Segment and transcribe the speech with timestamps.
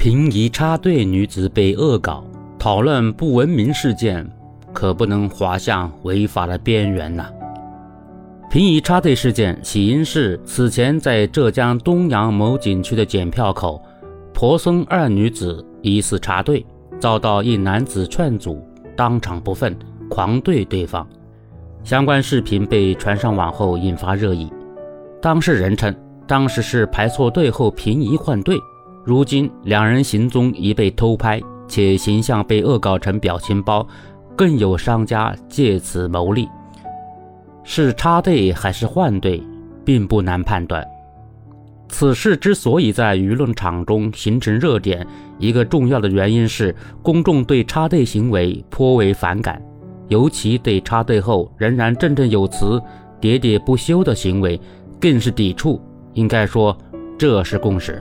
[0.00, 2.24] 平移插队女子被恶搞，
[2.58, 4.26] 讨论不文明事件，
[4.72, 7.28] 可不能滑向违法的边缘呐。
[8.48, 13.78] 平移插队事件起因是此前在浙江东阳某景区的检票口，
[14.32, 16.64] 婆孙二女子疑似插队，
[16.98, 18.58] 遭到一男子劝阻，
[18.96, 19.76] 当场不忿，
[20.08, 21.06] 狂怼对方。
[21.84, 24.50] 相关视频被传上网后引发热议。
[25.20, 25.94] 当事人称，
[26.26, 28.56] 当时是排错队后平移换队。
[29.04, 33.86] 如今两人行踪已被偷拍，且形象被恶搞成表情包，
[34.36, 36.48] 更有商家借此牟利。
[37.64, 39.42] 是插队还是换队，
[39.84, 40.86] 并不难判断。
[41.88, 45.06] 此事之所以在舆论场中形成热点，
[45.38, 49.60] 一个重要的原因是公众对插队行为颇为反感，
[50.08, 52.80] 尤其对插队后仍然振振有词、
[53.20, 54.60] 喋喋不休的行为
[55.00, 55.80] 更是抵触。
[56.14, 56.76] 应该说，
[57.18, 58.00] 这是共识。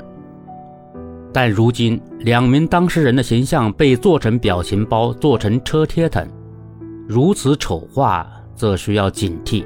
[1.32, 6.28] 但如今，两名当事人的形象被做成表情包、做成车贴等，
[7.08, 9.64] 如此丑化，则需要警惕。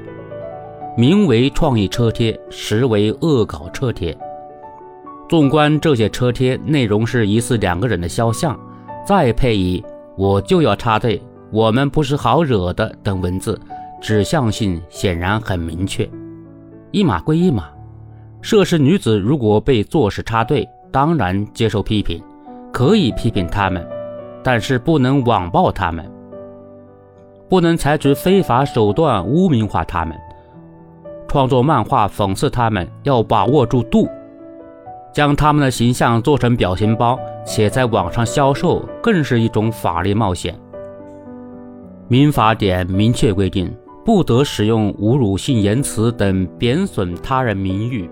[0.96, 4.16] 名为创意车贴，实为恶搞车贴。
[5.28, 8.58] 纵观这些车贴，内容是疑似两个人的肖像，
[9.06, 9.82] 再配以
[10.16, 11.20] “我就要插队，
[11.50, 13.58] 我们不是好惹的”等文字，
[14.02, 16.08] 指向性显然很明确。
[16.92, 17.70] 一码归一码，
[18.42, 22.22] 涉事女子如果被做是插队，当然接受批评，
[22.72, 23.84] 可以批评他们，
[24.44, 26.08] 但是不能网暴他们，
[27.48, 30.16] 不能采取非法手段污名化他们。
[31.26, 34.08] 创作漫画讽刺他们要把握住度，
[35.12, 40.56] 将他们的形象做成表情包，且在网上销售，更是一种法律冒险。
[42.06, 43.68] 民法典明确规定，
[44.04, 48.08] 不得使用侮辱性言辞等贬损他人名誉。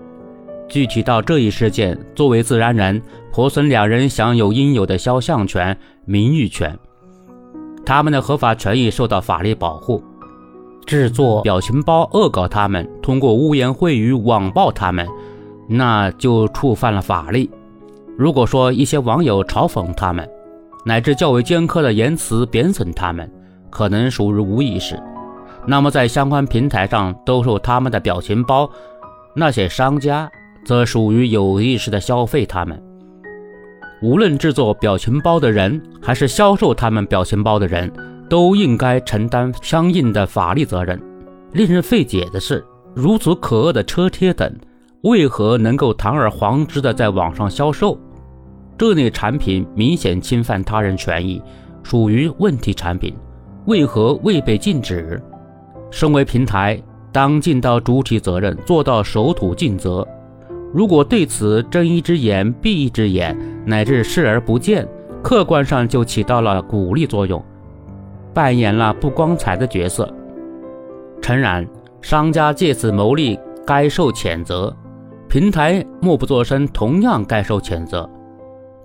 [0.73, 2.99] 具体到这一事件，作为自然人，
[3.31, 6.75] 婆孙两人享有应有的肖像权、名誉权，
[7.85, 10.03] 他们的合法权益受到法律保护。
[10.87, 15.07] 制作表情包恶搞他们，通过污言秽语网暴他们，
[15.69, 17.47] 那就触犯了法律。
[18.17, 20.27] 如果说一些网友嘲讽他们，
[20.83, 23.31] 乃至较为尖刻的言辞贬损他们，
[23.69, 24.99] 可能属于无意识，
[25.67, 28.67] 那么在相关平台上兜售他们的表情包，
[29.35, 30.27] 那些商家。
[30.63, 32.81] 则属于有意识的消费他们。
[34.01, 37.91] 无论制作表情包的人，还是销售他们表情包的人，
[38.29, 41.01] 都应该承担相应的法律责任。
[41.53, 44.53] 令人费解的是，如此可恶的车贴等，
[45.01, 47.97] 为何能够堂而皇之的在网上销售？
[48.77, 51.41] 这类产品明显侵犯他人权益，
[51.83, 53.13] 属于问题产品，
[53.67, 55.21] 为何未被禁止？
[55.91, 56.81] 身为平台，
[57.11, 60.05] 当尽到主体责任，做到守土尽责。
[60.73, 64.87] 如果对此睁一只眼闭一只眼，乃至视而不见，
[65.21, 67.43] 客观上就起到了鼓励作用，
[68.33, 70.11] 扮演了不光彩的角色。
[71.21, 71.65] 诚然，
[72.01, 74.75] 商家借此牟利，该受谴责；
[75.29, 78.09] 平台默不作声，同样该受谴责。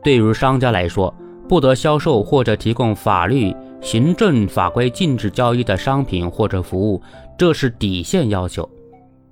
[0.05, 1.13] 对于商家来说，
[1.49, 7.03] 不得销售或者提供法律、行政法规禁止交易的商品或者服务，
[7.39, 8.69] 这是底线要求。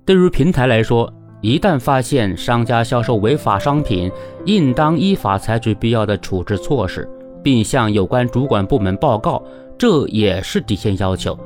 [0.03, 4.11] 对于平台来说，一旦发现商家销售违法商品，
[4.45, 7.07] 应当依法采取必要的处置措施，
[7.43, 9.43] 并向有关主管部门报告，
[9.77, 11.37] 这也是底线要求，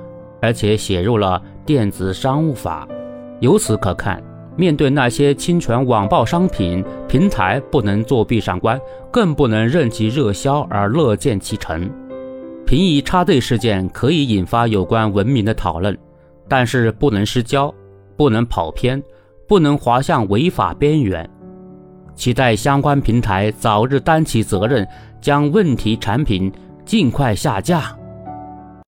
[0.41, 2.87] 而且写入了电子商务法。
[3.41, 4.23] 由此可看，
[4.55, 8.79] 面对那些侵权网暴商品，平台不能作壁上观，
[9.11, 11.89] 更不能任其热销而乐见其成。
[12.65, 15.97] 平移插队事件可以引发有关文明的讨论，
[16.47, 17.73] 但是不能失焦，
[18.15, 19.01] 不能跑偏。
[19.51, 21.29] 不能滑向违法边缘，
[22.15, 24.87] 期待相关平台早日担起责任，
[25.19, 26.49] 将问题产品
[26.85, 27.93] 尽快下架。